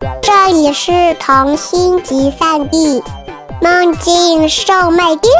[0.00, 3.02] 这里是童心集散地，
[3.60, 5.32] 梦境售卖店。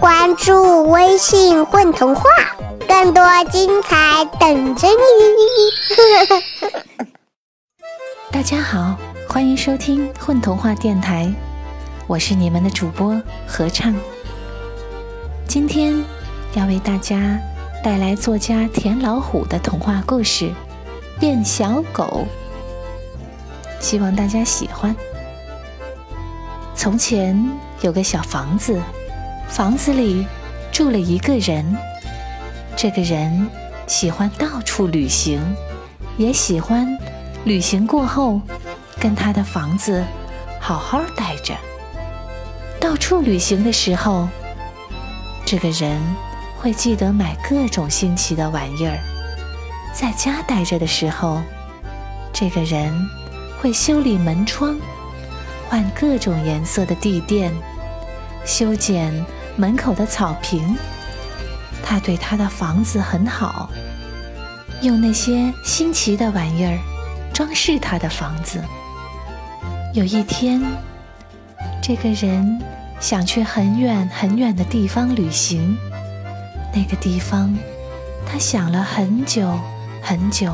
[0.00, 2.24] 关注微信“混童话”，
[2.88, 4.94] 更多精彩等着你。
[8.32, 8.96] 大家好，
[9.28, 11.32] 欢迎收听混童话电台，
[12.08, 13.94] 我是你们的主播合唱。
[15.46, 16.04] 今天
[16.54, 17.38] 要为大家
[17.84, 20.46] 带来作家田老虎的童话故事
[21.20, 22.04] 《变小狗》，
[23.86, 24.92] 希望大家喜欢。
[26.74, 27.40] 从前
[27.82, 28.82] 有个小房子，
[29.48, 30.26] 房子里
[30.72, 31.64] 住了一个人。
[32.76, 33.48] 这个人
[33.86, 35.40] 喜欢到处旅行，
[36.18, 36.98] 也喜欢
[37.44, 38.40] 旅行过后
[38.98, 40.04] 跟他的房子
[40.60, 41.54] 好好待着。
[42.80, 44.26] 到处旅行的时候。
[45.44, 46.02] 这个人
[46.58, 48.98] 会记得买各种新奇的玩意儿，
[49.94, 51.40] 在家待着的时候，
[52.32, 52.92] 这个人
[53.60, 54.76] 会修理门窗，
[55.68, 57.52] 换各种颜色的地垫，
[58.44, 59.12] 修剪
[59.56, 60.76] 门口的草坪。
[61.82, 63.70] 他对他的房子很好，
[64.82, 66.78] 用那些新奇的玩意儿
[67.32, 68.62] 装饰他的房子。
[69.94, 70.62] 有一天，
[71.82, 72.60] 这个人。
[72.98, 75.76] 想去很远很远的地方旅行，
[76.74, 77.54] 那个地方，
[78.26, 79.52] 他想了很久
[80.00, 80.50] 很久，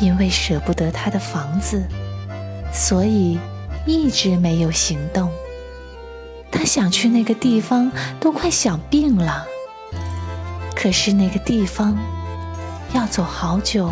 [0.00, 1.86] 因为舍不得他的房子，
[2.72, 3.38] 所以
[3.86, 5.30] 一直没有行动。
[6.50, 9.44] 他想去那个地方，都快想病了。
[10.74, 11.96] 可是那个地方
[12.94, 13.90] 要走好久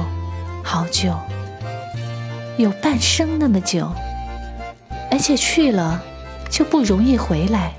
[0.65, 1.15] 好久，
[2.57, 3.93] 有半生那么久，
[5.11, 6.03] 而且去了。
[6.51, 7.75] 就不容易回来，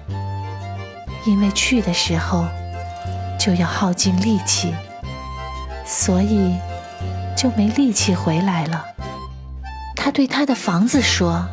[1.26, 2.46] 因为去的时候
[3.40, 4.72] 就要耗尽力气，
[5.88, 6.54] 所以
[7.40, 8.84] 就没力气回来了。
[9.96, 11.48] 他对他的房子说：“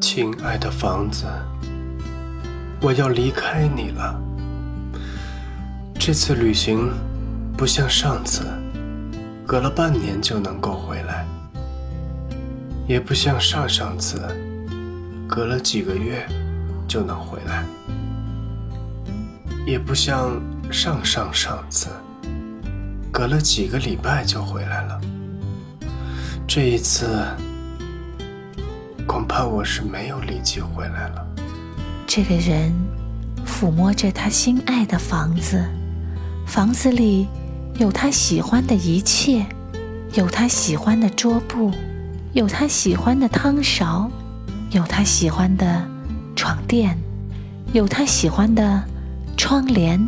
[0.00, 1.26] 亲爱的房子，
[2.80, 4.18] 我要离开你了。
[5.98, 6.90] 这次旅行
[7.54, 8.46] 不像上次，
[9.46, 11.26] 隔了半年就能够回来，
[12.86, 14.18] 也不像上上次。”
[15.28, 16.26] 隔了几个月
[16.88, 17.62] 就能回来，
[19.66, 20.40] 也不像
[20.72, 21.90] 上上上次，
[23.18, 25.00] 隔了几个礼拜就回来了。
[26.46, 27.26] 这一次，
[29.08, 31.26] 恐怕我是没有力气回来了。
[32.06, 32.72] 这个人
[33.44, 35.68] 抚摸着他心爱的房子，
[36.46, 37.26] 房子里
[37.80, 39.44] 有他喜欢的一切，
[40.12, 41.72] 有他喜欢的桌布，
[42.34, 44.08] 有他喜欢的汤勺。
[44.70, 45.84] 有他喜欢的
[46.36, 46.96] 床垫，
[47.72, 48.84] 有他喜欢的
[49.36, 49.98] 窗帘，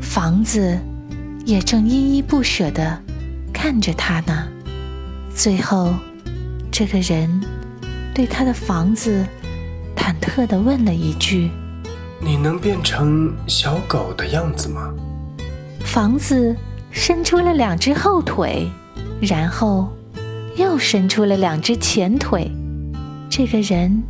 [0.00, 0.78] 房子
[1.44, 3.02] 也正依依不舍地
[3.52, 4.48] 看着他呢。
[5.34, 5.94] 最后，
[6.70, 7.40] 这个人
[8.14, 9.24] 对他的房子
[9.96, 11.50] 忐忑地问了一句
[12.20, 14.92] ：“你能变成小狗的样子吗？”
[15.84, 16.56] 房子
[16.90, 18.70] 伸出了两只后腿，
[19.20, 19.90] 然后
[20.56, 22.50] 又伸出了两只前腿。
[23.28, 24.02] 这个人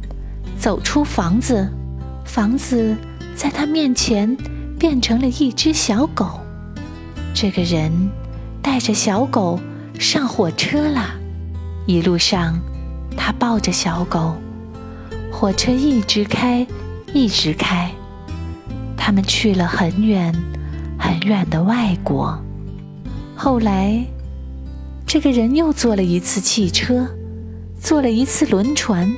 [0.59, 1.67] 走出房子，
[2.25, 2.97] 房子
[3.35, 4.37] 在他面前
[4.79, 6.41] 变成了一只小狗。
[7.35, 7.91] 这个人
[8.61, 9.59] 带着小狗
[9.99, 11.15] 上火车了，
[11.87, 12.59] 一路上
[13.17, 14.35] 他抱着小狗，
[15.33, 16.67] 火车一直开，
[17.13, 17.91] 一直开。
[18.97, 20.33] 他们去了很远
[20.99, 22.39] 很远的外国。
[23.35, 24.05] 后来，
[25.07, 27.09] 这个人又坐了一次汽车。
[27.81, 29.13] 坐了一次轮船，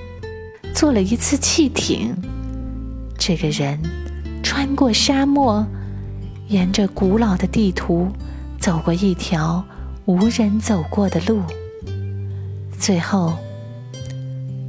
[0.75, 2.17] 坐了一次汽艇。
[3.19, 3.79] 这个人
[4.43, 5.67] 穿过沙漠，
[6.49, 8.09] 沿着古老的地图
[8.59, 9.65] 走过一条
[10.05, 11.43] 无人走过的路。
[12.79, 13.35] 最后，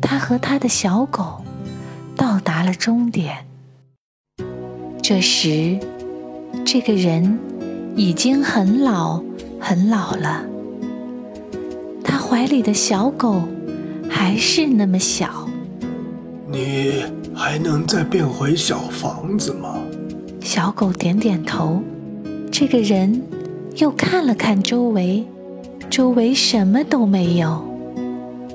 [0.01, 1.43] 他和他的小狗
[2.15, 3.45] 到达了终点。
[5.01, 5.79] 这时，
[6.65, 7.39] 这个人
[7.95, 9.21] 已经很老
[9.59, 10.43] 很老了。
[12.03, 13.41] 他怀里的小狗。
[14.07, 15.49] 还是那么小，
[16.47, 17.03] 你
[17.35, 19.77] 还能再变回小房子吗？
[20.45, 21.81] 小狗点点头。
[22.51, 23.19] 这个人
[23.77, 25.25] 又看了看周围，
[25.89, 27.65] 周围什么都没有。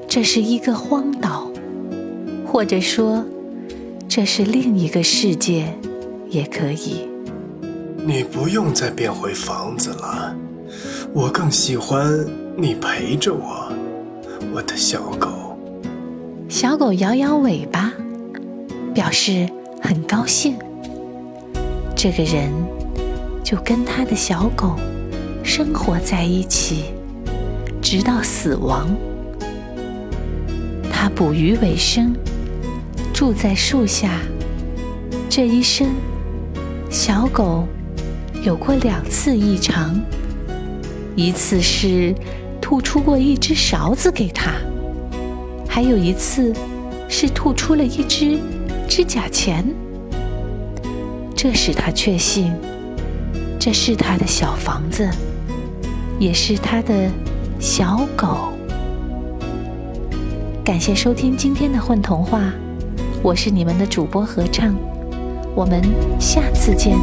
[0.06, 1.50] 这是一个荒岛，
[2.46, 3.24] 或者说，
[4.08, 5.74] 这是另一个世界，
[6.28, 7.08] 也可以。
[8.06, 10.32] 你不用再变回房子了，
[11.12, 12.24] 我更喜欢
[12.56, 13.72] 你陪着我，
[14.54, 15.28] 我的小狗。
[16.48, 17.92] 小狗摇摇尾巴，
[18.94, 19.48] 表示
[19.82, 20.56] 很高兴。
[22.02, 22.50] 这个人
[23.44, 24.74] 就跟他的小狗
[25.44, 26.84] 生活在一起，
[27.82, 28.88] 直到死亡。
[30.90, 32.14] 他捕鱼为生，
[33.12, 34.18] 住在树下。
[35.28, 35.90] 这一生，
[36.88, 37.68] 小狗
[38.42, 39.94] 有过两次异常，
[41.14, 42.14] 一次是
[42.62, 44.52] 吐出过一只勺子给他，
[45.68, 46.50] 还有一次
[47.10, 48.38] 是吐出了一只
[48.88, 49.62] 指甲钳。
[51.42, 52.52] 这使他确信，
[53.58, 55.08] 这是他的小房子，
[56.18, 57.10] 也是他的
[57.58, 58.52] 小狗。
[60.62, 62.52] 感谢收听今天的混童话，
[63.22, 64.76] 我是你们的主播合唱，
[65.54, 65.80] 我们
[66.20, 66.98] 下次见。